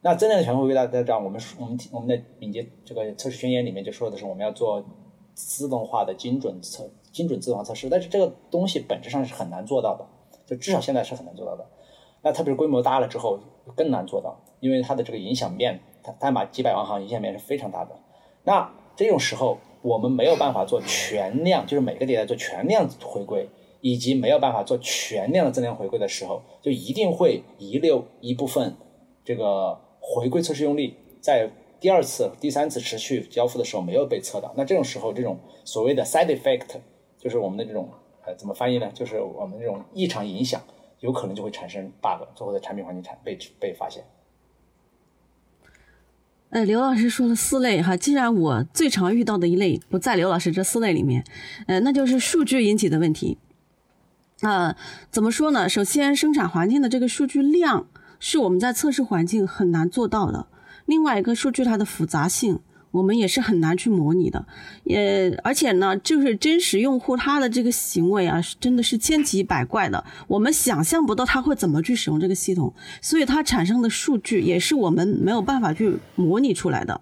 [0.00, 4.84] 那增量的全回归，大家知道，我们我们我们的敏捷这个测试宣言里面就说的是，我们要做
[5.34, 6.90] 自动化的精准测。
[7.12, 10.06] 精准自动化测试，但是这个东西本质上是很难做到的，
[10.46, 11.66] 就至少现在是很难做到的。
[12.22, 13.38] 那特别是规模大了之后
[13.76, 17.94] 更难做到，因为它的这个影响面，它代码几百万行影响面是非常大的。
[18.44, 23.48] 那这种时候我们没有办法做全量，就是每个迭代做全量回归，
[23.80, 28.76] 以及没有办法做全量的增量回归的时候，就一定会遗留一部分
[29.24, 31.50] 这个回归测试用例在。
[31.82, 36.76] 第二次、第三次持续交付的时候没有被测到，那这种时候，这种所谓的 side effect。
[37.18, 37.88] 就是我们的这种
[38.24, 38.88] 呃怎么翻译呢？
[38.94, 40.62] 就是我们这种异常影响，
[41.00, 44.04] 有可能就会产生 bug，最后在产品环境产被被发现。
[46.52, 51.24] 呃，刘老师说了四类哈，既然我最常遇到的一类不在刘老师这四类里面，
[51.66, 53.38] 呃，那就是数据引起的问题。
[54.42, 54.76] 呃，
[55.10, 55.66] 怎么说呢？
[55.66, 57.86] 首先，生产环境的这个数据量
[58.20, 60.46] 是我们在测试环境很难做到的。
[60.84, 62.60] 另外一个，数据它的复杂性。
[62.92, 64.46] 我们也是很难去模拟的，
[64.84, 77.00] 也而且呢，就是真实用户他的这个行为啊，真的是千奇百怪的，我们想象不到他会怎么去使用这个系统，所以它产生的数据也是我们没有办法去模拟出来的。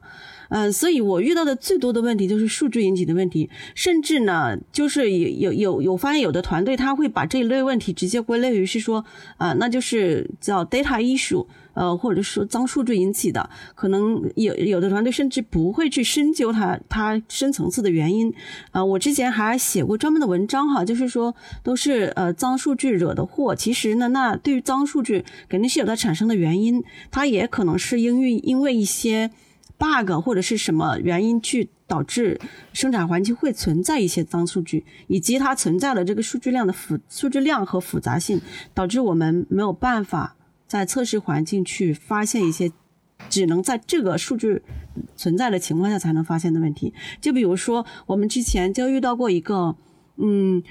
[0.49, 9.05] 呃，所以我遇到的最多的问题就是数据引起的问题，甚至呢，就是有有有有发现有的团队他会把这一类问题直接归类于是说，
[9.37, 18.33] 啊，那就是叫 data issue，呃，或者说脏数据引起的，可能有有的团队甚至不会去深究它它深层次的原因。
[18.71, 23.55] 啊，我之前还写过专门的文章哈，就是说都是呃脏数据惹的祸。
[23.55, 29.31] 其实呢，那对于脏数据肯定是有它产生的原因，它也可能是因为因为一些。
[29.81, 32.39] bug 或者是什么原因去导致
[32.75, 38.43] 生产环境会存在一些脏数据，以及它存在的这个数据量的复数据量和复杂性，
[38.75, 40.37] 导致我们没有办法
[40.71, 42.71] 在测试环境去发现一些
[43.29, 44.63] 只能在这个数据
[45.17, 46.95] 存在的情况下才能发现的问题。
[47.21, 49.75] 就比如说，我们之前就遇到过一个，
[50.17, 50.63] 嗯，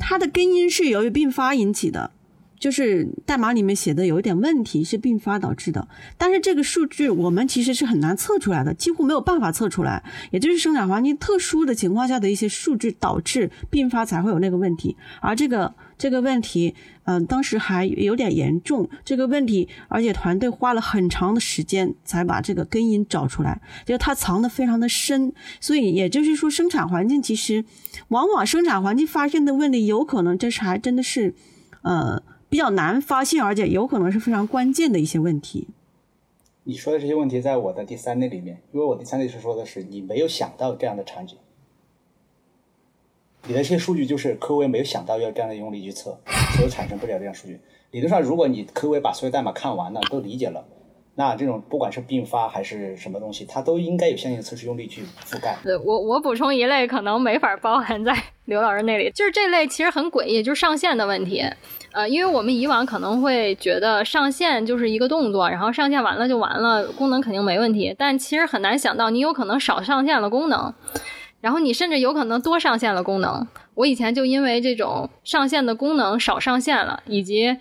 [0.00, 2.10] 它的根因是由于并发引起的。
[2.56, 5.86] 就是代码里面写的有一点问题，是并发导致的。
[6.16, 10.02] 但是这个数据我们其实是很难测出来的，几乎没有办法测出来。
[10.30, 14.96] 也就是生产环境特殊的情况下的一些数据导致并发才会有那个问题。
[15.20, 18.88] 而这个这个问题，嗯，当时还有点严重。
[19.04, 25.32] 这个问题，而且团队花了很长的时间才把这个根因找出来，就它藏的非常的深。
[25.60, 27.64] 所以也就是说，生产环境其实
[28.08, 31.34] 往往生产环境发现的问题，有可能这是还真的是，
[31.82, 32.22] 呃。
[32.50, 35.66] 比较难发现，而且有可能是非常关键的一些问题。
[36.62, 41.36] 你说的这些问题，在我的第三类里面，因为我第三类是说的是你没有想到这样的场景，
[43.46, 46.18] 你的这些数据就是科威没有想到要这样的用力去测，
[46.56, 47.60] 所以产生不了这样数据。
[47.90, 50.64] 理论上，如果你科威把所有代码看完了，都理解了，
[51.14, 55.58] 那这种不管是并发还是什么东西，它都应该有相应的测试用力去覆盖。
[55.62, 61.44] 对我我补充一类可能没法包含在刘老师那里，就是这类其实很诡异，就是上线的问题。
[61.92, 67.94] 呃，因为我们以往可能会觉得上线就是一个动作，然后上线完了就完了，功能肯定没问题。
[67.96, 70.74] 但其实很难想到，你有可能少上线了功能，
[71.44, 73.46] 然后你甚至有可能多上线了功能。
[73.74, 77.54] 我以前就因为这种上线的功能少上线了，以及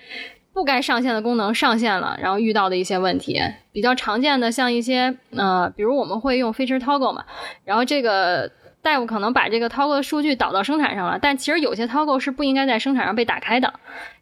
[0.54, 3.42] 不该上线的功能上线了，然后遇到的一些问题，
[3.74, 7.26] 比较常见的像一些呃，比如我们会用 feature toggle 嘛，
[7.66, 8.50] 然后这个。
[8.84, 13.74] 大夫可能把这个 toggle 的数据导到生产上了，但其实有些 toggle 是不应该在生产上被打开的，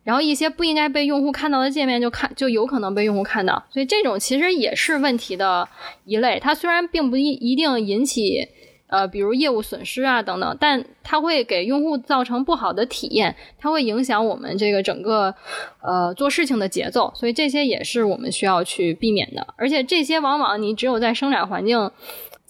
[0.04, 5.68] 然后一些不应该被用户看到的界面就看就有可能被用户看到，所以这种其实也是问题的
[6.06, 6.40] 一类。
[6.40, 8.48] 它虽然并不一一定引起
[8.92, 15.34] 呃比如业务损失啊等等，但它会给用户造成不好的体验，它会影响我们这个整个
[15.82, 19.56] 呃做事情的节奏，所以这些也是我们需要去避免的。
[19.58, 21.90] 而且这些往往你只有在生产环境。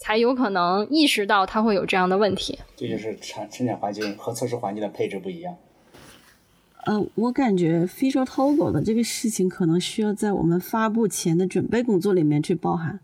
[0.04, 2.58] 才有可能意识到它会有这样的问题。
[2.74, 5.54] 这就是产生产环境和测试环境的配置不一样。
[6.86, 12.98] 呃，我感觉 feature toggle 的这个事情可能需要在我们发布前的准备工作里面去包含，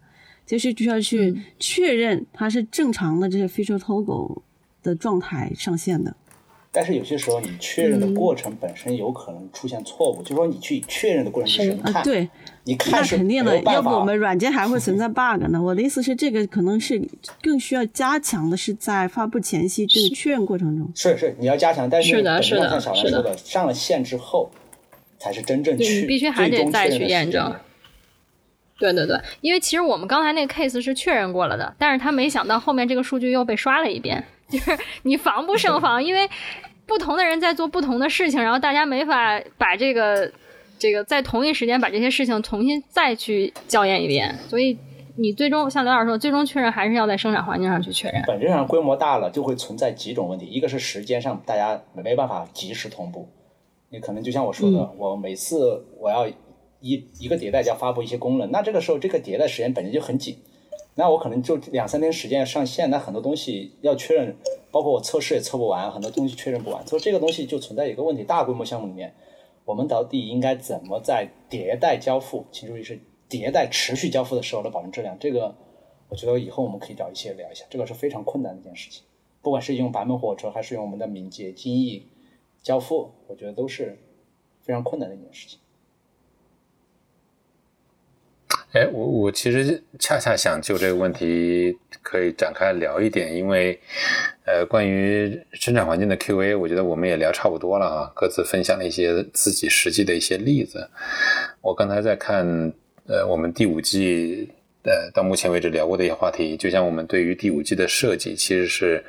[0.48, 4.40] 就是需要去确认它是正常的这些 feature toggle
[4.82, 6.16] 的状态上线的。
[6.70, 12.28] 但是有些时候，你确认的过程本身有可能出现错误，就是说你去确认的过程中，你看，对，
[12.64, 15.60] 你看是肯定的，要不我们软件还会存在 bug 呢。
[15.60, 17.02] 我的意思是，这个可能是
[17.42, 20.90] 更需要加强的，是在发布前夕这个确认过程中。
[20.94, 24.50] 是是，你要加强，但是是的，是的，像小兰说的，上了线之后
[25.18, 27.54] 才是真正去，你必须还得再去验证。
[28.78, 34.24] 对对对，因为其实我们刚才那个 case 是确认过了的，但是他没想到后面这个数据又被刷了一遍。
[34.48, 36.26] 就是你防不胜防，因为
[36.86, 40.32] 不同的人在做不同的事情，然后大家没法把这个
[40.78, 44.78] 这个在同一时间把这些事情重新再去校验一遍，所以
[45.16, 48.22] 你最终像刘老师说，最终确认还是要在生产环境上去确认。
[48.26, 53.28] 本质上规模大了就会存在几种问题，一个是时间上大家没办法及时同步，
[53.90, 56.26] 你可能就像我说的，我每次我要
[56.80, 60.38] 一一个迭代要发布一些功能，那这个时候这个迭代时间本身就很紧。
[60.94, 64.34] 那我可能就两三天时间要上线，那很多东西要确认，
[64.72, 69.14] 包括我测试也测不完，很多东西确认不完，所以这个东西就存在一个问题：大规模项目里面，
[69.64, 72.98] 我们到底应该怎么在迭代交付，请注意是
[73.30, 75.16] 迭代持续交付的时候来保证质量？
[75.20, 75.54] 这个
[76.08, 79.04] 我觉得以后我们可以找一些聊一下，这个是非常困难的一件事情。
[79.40, 82.08] 不管是用版本火车，还是用我们的敏捷精益
[82.60, 83.96] 交付，我觉得都是
[84.62, 85.60] 非常困难的一件事情。
[88.72, 93.80] 哎，我我其实恰恰想就这个问题可以展开聊一点，因为
[94.44, 100.86] 呃，关于生产环境的 QA，我觉得我们也聊差不多了啊，各自分享了一些自己实际的一些例子。
[101.62, 102.46] 我刚才在看
[103.06, 104.50] 呃，我们第五季
[104.82, 109.02] 呃到目前为止聊过的一些话题，就像我们对于第五季的设计，其实是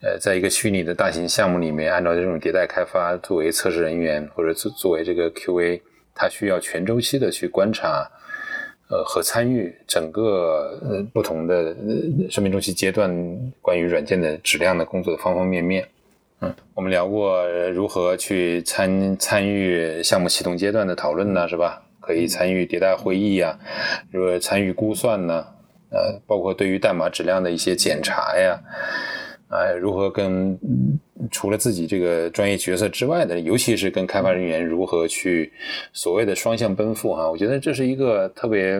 [0.00, 5.82] 呃，在一个虚拟的大型项目里面，按照这种迭代开发作为测试人员或者作作为这个 QA，
[6.14, 8.10] 他需要全周期的去观察。
[8.88, 11.74] 呃，和参与整个呃不同的
[12.30, 13.10] 生命周期阶段
[13.60, 15.88] 关于软件的质量的工作的方方面面，
[16.40, 21.82] 嗯，我们聊过如何去参参与项目启动阶段的讨论呢，是吧？
[22.00, 23.58] 可以参与迭代会议呀，
[24.12, 25.44] 如果参与估算呢，
[25.90, 28.60] 呃，包括对于代码质量的一些检查呀。
[29.48, 30.58] 啊，如何跟
[31.30, 35.52] 除了自己这个专业角色之外的，尤其是跟开发人员如何去
[35.92, 37.30] 所谓的双向奔赴哈？
[37.30, 38.72] 我觉得这是一个特别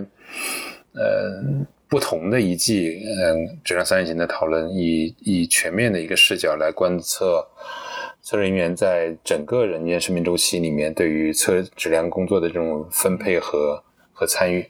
[0.92, 1.40] 呃
[1.88, 7.46] 不同的一季嗯质量三人行的讨论，以以全面的一个视角来观测
[8.20, 13.81] 测试人员在整个人员生命周期里面对于测质量工作的这种分配和
[14.12, 14.66] 和参与，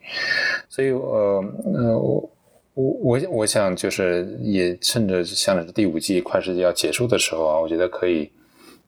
[0.69, 2.31] 所以呃呃。
[2.77, 8.31] 我我我想就是也趁着像第五季快是要结束的时候啊，我觉得可以，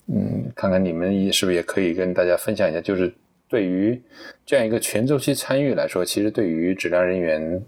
[0.09, 3.11] 嗯，看看你们也是不是也可以跟大家分享一下，就是
[3.48, 3.98] 对于
[4.44, 7.62] 这样一个全周期参与来说，其实对于质量人员，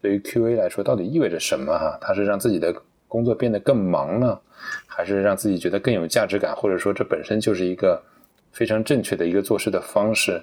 [0.00, 1.96] 对于 QA 来说，到底意味着什么哈？
[2.00, 2.74] 他是让自己的
[3.06, 4.36] 工作变得更忙呢，
[4.84, 8.02] 还是让自己觉得更有价值感，或者说这本身就是一个
[8.50, 10.42] 非常正确的一个做事的方式？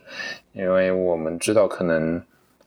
[0.53, 2.21] 因为我们知道可能。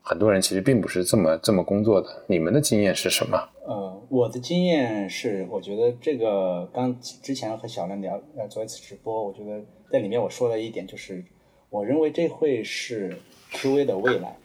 [0.05, 3.39] 很多人其实并不是这么这么工作的，你们的经验是什么？
[3.65, 11.25] 呃，我的经验是，我觉得这个刚之前和小亮聊呃做一次直播，我觉得在里面我说了一点，就是
[11.71, 13.17] 我认为这会是
[13.53, 14.37] QA 的未来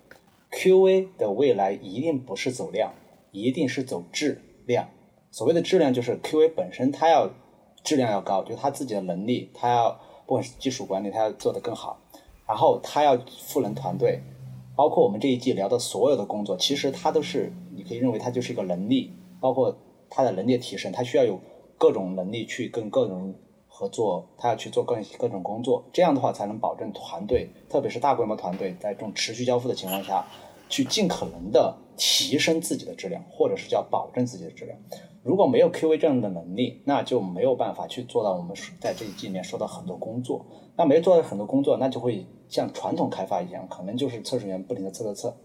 [0.51, 2.93] ，QA 的未来一定不是走量，
[3.31, 4.87] 一定是走质量。
[5.31, 7.31] 所谓的质量就是 QA 本身它要
[7.83, 11.99] 质量要高，就是他自己的能力，他要不管是技术管理，他要做得更好，
[12.47, 14.21] 然后他要赋能团队。
[14.77, 19.11] 包括我们这一季聊的所有的工作，其实它都是你可以认为它就是一个能力，
[19.41, 19.75] 包括
[20.07, 21.39] 它的能力提升，它需要有
[21.79, 23.33] 各种能力去跟各种
[23.67, 30.23] 合作，他要去做各各种工作，这样的话才能保证团队，特别是大规模团队在这种持续交付的情况下，
[30.69, 34.77] 去尽可能的提升自己的质量，或者是叫保证自己的质量。
[35.27, 40.45] 如果没有 QA 这样的能力，那就没有办法去做到我们在这一季里面说的很多工作。
[40.77, 45.35] 那没做到很多工作，那就会像传统开发一样，可能就是测试员不停的测测测，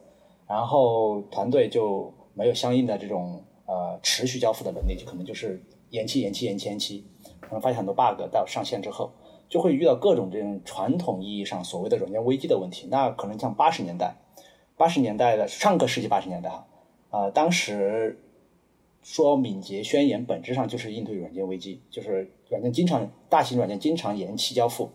[0.46, 5.60] 然后团队就没有相应的这种呃持续交付的能力，就可能就是
[5.90, 7.04] 延期延期延期延期，
[7.40, 9.10] 可能发现很多 bug 到上线之后，
[9.48, 12.86] 就会遇到各种这种传统意义上所谓的软件危机的问题。
[12.88, 14.14] 那可能像八十年代，
[14.76, 16.68] 八十年代的上个世纪八十年代哈，
[17.10, 18.20] 呃当时。
[19.02, 24.88] 说敏捷宣言本质上就是应对软件危机，就是软件经常大型软件经常延期交付，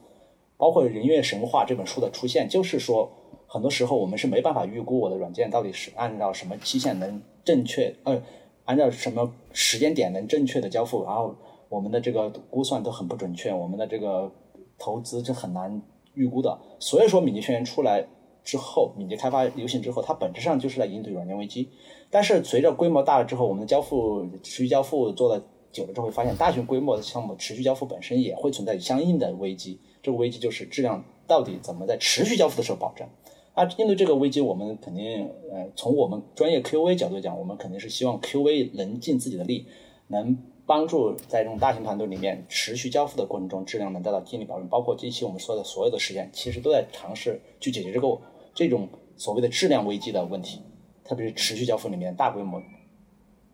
[0.56, 3.12] 包括《人月神话》这本书的出现，就是说
[3.48, 8.22] 很多时候我们是没办法预估我的软件到底是按照什么期限能正确，呃，
[8.66, 11.36] 按照什么时间点能正确的交付，然后
[11.68, 14.32] 我们的这个估算都很不准确，我们的这个
[14.78, 15.82] 投资是很难
[16.14, 16.58] 预估的。
[16.80, 18.08] 所以说敏捷宣言出来
[18.44, 21.70] 之后，敏捷开发流行之后，它本质上就是在应对软件危机。
[22.10, 29.80] 但是随着规模大了之后，我们的交付持续交付做了久了之后，会发现大型规模的项目持续交付本身也会存在相应的危机。
[30.02, 33.08] 这个危机就是质量到底怎么在持续交付的时候保证？
[33.54, 39.66] 啊，应对这个危机，我们肯定呃，从我们专业 QA 角度讲，我们肯定是希望 QA 能尽自己的力，
[40.08, 44.68] 能帮助在这种大型团队里面持续交付的过程中，质量能得到尽力保证。
[44.70, 48.08] 包括近期我们说的所有的实验，其实都在尝试去解决这个
[48.54, 48.88] 这种
[49.18, 50.62] 所谓的质量危机的问题。
[51.08, 52.62] 特别是持续交付里面大规模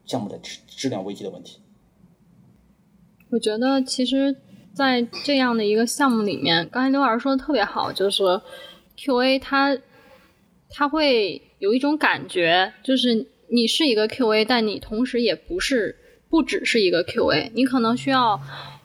[0.05, 1.59] 项目的质质量危机的问题。
[3.29, 4.35] 我觉得，其实，
[4.73, 8.23] 在这样的一个项目里面，刚才刘老师说的特别好，就是
[8.97, 9.77] QA 它
[10.69, 15.95] 它会有一种感觉，就是你是一个 QA，但你同时也不是
[16.29, 18.39] 不只是一个 QA，你可能需要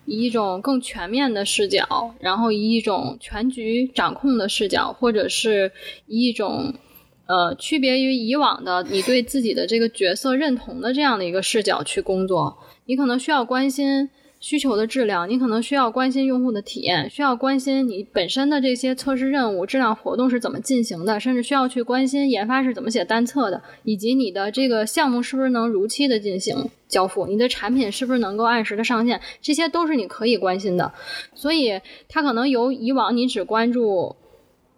[0.05, 5.73] 以一种更全面的视角，然后以一种全局掌控的视角，或者是
[6.07, 6.75] 以一种。
[7.29, 12.57] 呃，区别于以往的你对自己的这个角色认同的这样的一个视角去工作，
[12.87, 14.09] 你可能需要关心
[14.41, 30.91] 需求的质量，你可能需要关心用户的体验，需要关心你本身的这些测试任务、质量活动是怎么进行的，甚至需要去关心研发是怎么写单测的，以及你的这个项目是不是能如期的进行交付，你的产品是不是能够按时的上线，这些都是你可以关心的。
[31.35, 34.17] 所以，它可能由以往你只关注。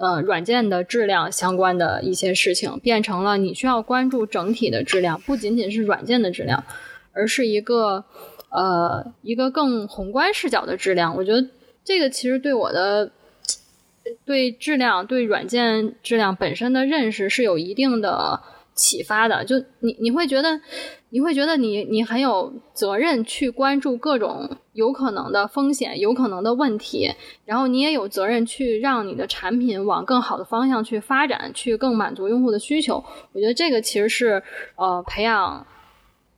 [0.01, 6.64] 呃，软件的质量相关的一些事情，变成了你需要关注整体的质量，不仅仅是软件的质量，
[7.12, 8.03] 而是一个
[8.48, 11.14] 呃一个更宏观视角的质量。
[11.14, 11.46] 我觉得
[11.84, 13.12] 这个其实对我的
[14.24, 18.40] 对质量、对软件质量本身的认识是有一定的。
[18.81, 20.59] 启发的，就你你会觉得，
[21.11, 27.12] 你会觉得你你很有责任去关注各种有可能的风险、有可能的问题，
[27.45, 33.05] 然后你也有责任去让你的产品往更好的方向去发展，去更满足用户的需求。
[33.33, 34.43] 我觉得这个其实是
[34.76, 35.66] 呃培养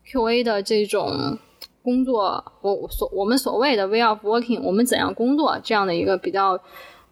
[0.05, 1.39] QA 的这种
[1.81, 6.59] 工作，我所我们所谓的 way of working，我们怎样工作这样的一个比较。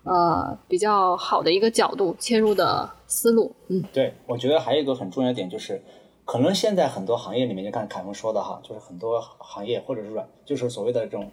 [0.02, 5.82] 呃，比较好的一个角度切入的思路，嗯，对，我觉得还有一个很重要的点就是，
[6.24, 11.28] 可能现在很多行业里面，就看凯文说的哈，就是很多行业或者是软，就是所谓的这种，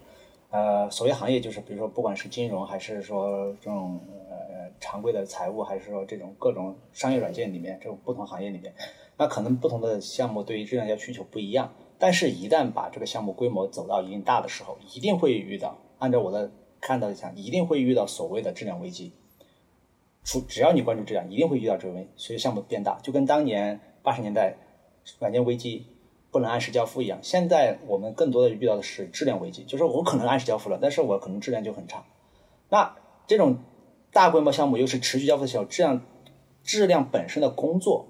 [0.50, 8.74] 呃，所谓行业就是比如说不管是金融还是说这种呃常规的财务，还是说这种各种商业软件里面这种不同行业里面，
[9.16, 16.52] 那可能不同的项目对于质量要需求不一样，但是一旦把这个项目规模走到一定大的时候，一定会遇到，按照我的。
[16.80, 19.12] 看到一下，一定会遇到所谓的质量危机。
[20.28, 22.06] 除只要你关注质量，一定会遇到这个危。
[22.18, 24.58] 随着项目变大，就跟当年八十年代
[25.20, 25.86] 软件危机
[26.32, 27.20] 不能按时交付一样。
[27.22, 32.04] 现在我们更多的遇到的是质量危机，就是我可能按时交付了，但是我可能质量就很差。
[32.68, 32.94] 那
[33.26, 33.60] 这种
[34.12, 36.02] 大规模项目又是持续交付的时候，质量
[36.62, 38.06] 质量本身的工作，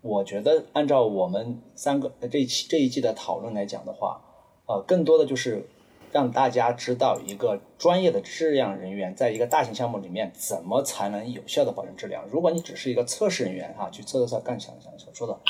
[0.00, 4.22] 我觉得按照我们三个这一期这一季的讨论来讲的话，
[4.66, 5.66] 呃，更多的就是。
[6.12, 12.22] 让大家知道一个专业的质量人员在一个大型项目里面怎么才能有效的保证质量。
[12.30, 15.40] 如果你只是一个测试人员哈，去测测测干想想所说的，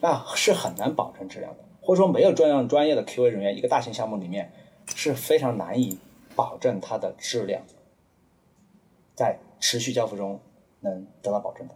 [0.00, 1.64] 那是很难保证质量的。
[1.82, 4.52] 或者说没有这样专业的 QA 人员，一个大型项目里面
[4.94, 5.98] 是非常难以
[6.36, 7.62] 保证它的质量
[9.14, 10.40] 在持续交付中
[10.80, 11.74] 能得到保证的。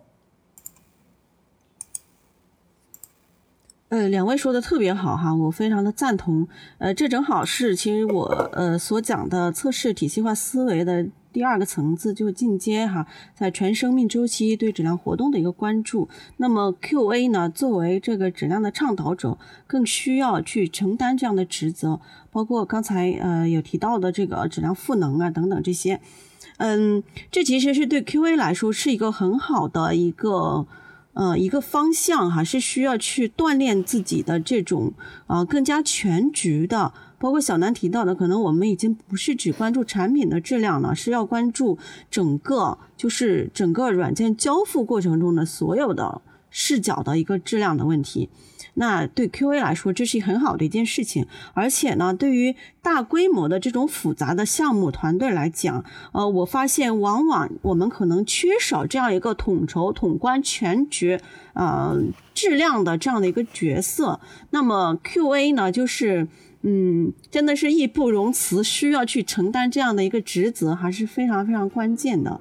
[3.89, 6.47] 呃，两位说的特别好哈，我非常的赞同。
[6.77, 16.07] 呃，这正好是其实我呃所讲的测试体系化思维的第二个层次就是进阶哈，在全生命周期对质量活动的一个关注。
[16.37, 21.99] 那么 QA 呢，作为这个质量的倡导者，更需要去承担这样的职责，
[22.31, 25.99] 包括刚才呃有提到的这个质量赋能啊等等这些。
[26.59, 30.67] 嗯，这其实是对 QA 来说是一个很好的一个。
[31.15, 34.93] 呃，一个方向哈是需要去锻炼自己的这种
[35.27, 41.77] 呃更加全局的，包括小南提到的，可能我们已经不是只关注产品的质量了，是要关注
[42.09, 48.29] 整个就是整个软件交付过程中的所有的视角的一个质量的问题。
[48.79, 61.19] 那对 QA 来说，这是很好的一件事情，而且呢，对于大规模的这种复杂的项目团队来讲，呃，我发现往往我们可能缺少这样一个统筹、统观全局，
[61.55, 62.01] 呃，
[62.35, 64.21] 质量的这样的一个角色。
[64.51, 66.29] 那么 QA 呢，就是
[66.63, 72.41] 嗯，真的是义不容辞，需要去承担这样的一个职责，还是非常非常关键的。